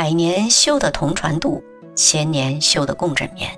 [0.00, 1.60] 百年修得同船渡，
[1.96, 3.50] 千年修得共枕眠。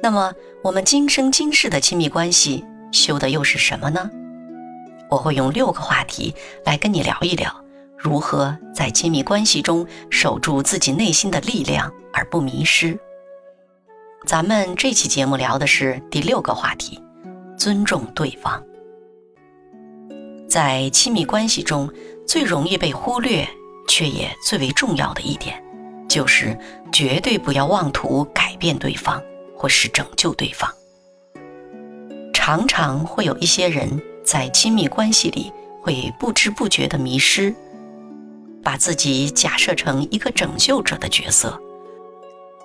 [0.00, 0.32] 那么，
[0.62, 4.08] 我们今生今世的亲密关系修的又是什么呢？
[5.08, 6.32] 我会用六个话题
[6.64, 7.52] 来跟你聊一聊，
[7.98, 12.96] 如何在亲密关系中守住自己内心的力量而不迷失。
[14.24, 17.02] 咱们这期节目聊的是第六个话题：
[17.58, 18.62] 尊重对方。
[20.48, 21.92] 在亲密关系中
[22.24, 23.44] 最容易被忽略，
[23.88, 25.60] 却也最为重要的一点，
[26.10, 26.58] 就是
[26.92, 29.22] 绝对不要妄图改变对方
[29.56, 30.70] 或是拯救对方。
[32.34, 33.88] 常常会有一些人。
[34.22, 37.52] 在亲密关系里，会不知不觉地迷失，
[38.62, 41.58] 把自己假设成一个拯救者的角色，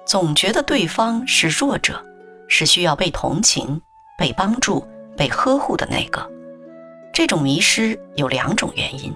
[0.05, 2.05] 总觉得对方是弱者，
[2.49, 3.81] 是需要被同情、
[4.17, 4.85] 被帮助、
[5.17, 6.29] 被呵护的那个。
[7.13, 9.15] 这种迷失有两种原因：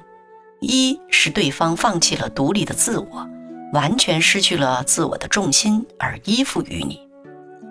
[0.61, 3.29] 一是对方放弃了独立的自我，
[3.73, 6.99] 完全失去了自我的重心而依附于你。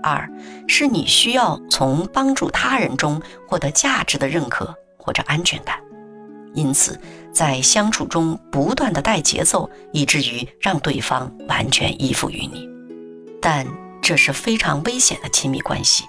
[0.03, 0.31] 二
[0.69, 5.77] 是你需要从帮助他人中获得价值的认可或者安全感，
[6.55, 6.99] 因此
[7.33, 12.69] 在相处中不断的带节奏，以至于让对方完全依附于你。
[13.43, 13.67] 但
[14.01, 16.05] 这是非常危险的亲密关系，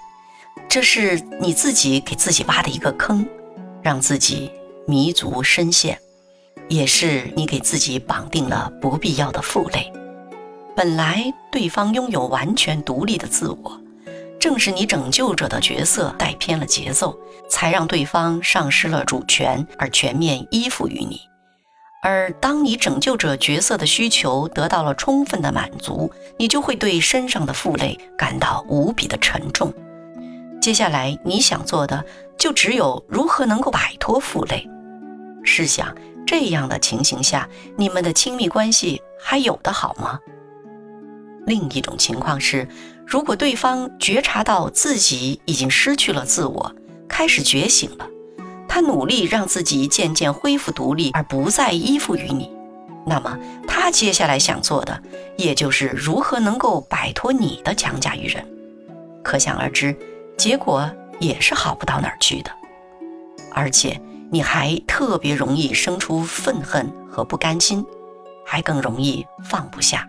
[0.68, 3.26] 这是你自己给自己挖的一个坑，
[3.82, 4.50] 让自己
[4.86, 5.98] 迷足深陷，
[6.70, 9.92] 也是你给自己绑定了不必要的负累。
[10.76, 13.78] 本来对方拥有完全独立的自我，
[14.38, 21.20] 正是你拯救者的角色带偏了节奏，才让对方丧失了主权而全面依附于你。
[22.02, 29.74] 而当你拯救者角色的需求得到了充分的满足，你就会对身上的负累感到无比的沉重。
[30.62, 32.02] 接下来你想做的
[32.38, 34.66] 就只有如何能够摆脱负累。
[35.42, 35.94] 试想，
[36.30, 40.20] 这样的情形下，你们的亲密关系还有的好吗？
[41.44, 42.68] 另一种情况是，
[43.04, 46.72] 如果对方觉察到自己已经失去了自我，
[47.08, 48.06] 开始觉醒了，
[48.68, 52.48] 他努力让自己渐渐恢复独立，而不再依附于你，
[53.04, 55.02] 那么他接下来想做的，
[55.36, 58.46] 也就是如何能够摆脱你的强加于人。
[59.24, 59.96] 可想而知，
[60.38, 60.88] 结果
[61.18, 62.52] 也是好不到哪儿去的，
[63.52, 64.00] 而且
[64.32, 67.84] 你还特别容易生出愤恨和不甘心，
[68.46, 70.08] 还更容易放不下。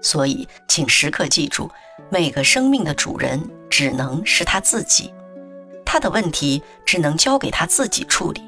[0.00, 1.70] 所以，请时刻记住，
[2.08, 3.38] 每个生命的主人
[3.68, 5.12] 只能是他自己，
[5.84, 8.40] 他的问题只能交给他自己处理。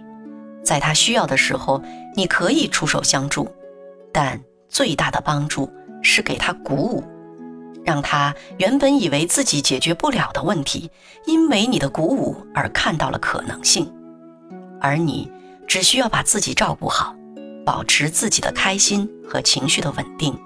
[0.64, 1.82] 在他需要的时候，
[2.16, 3.54] 你可以出手相助，
[4.10, 4.40] 但
[4.70, 5.70] 最大的帮助
[6.02, 7.04] 是给他鼓舞，
[7.84, 10.90] 让他原本以为自己解决不了的问题，
[11.26, 13.92] 因为你的鼓舞而看到了可能性。
[14.82, 15.30] 而你
[15.66, 17.16] 只需要把自己照顾好，
[17.64, 20.38] 保持自己的开心和情绪的稳定，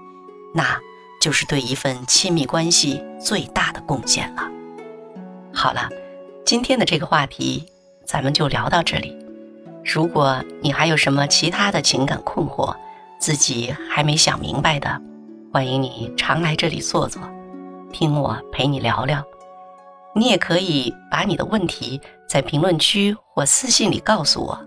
[0.55, 0.79] 那。
[1.19, 4.49] 就是对一份亲密关系最大的贡献了。
[5.53, 5.89] 好了，
[6.45, 7.67] 今天的这个话题
[8.05, 9.17] 咱们就聊到这里。
[9.83, 12.77] 如果你还有什么其他的情感困惑，
[13.19, 15.01] 自己还没想明白的，
[15.53, 17.21] 欢迎你常来这里坐坐，
[17.93, 19.25] 听我陪你聊聊。
[20.16, 24.59] 你也可以把你的问题在评论区或私信里告诉我，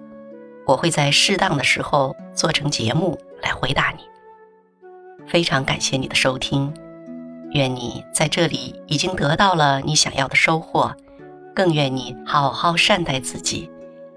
[0.67, 4.03] 我会在适当的时候做成节目来回答你。
[5.25, 6.71] 非常感谢你的收听，
[7.53, 10.95] 愿你在这里已经得到了你想要的收获，
[11.55, 13.71] 更愿你好好善待自己，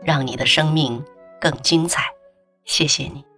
[0.05, 1.03] 让你的生命
[1.41, 2.11] 更精彩。
[2.67, 3.32] 谢谢你。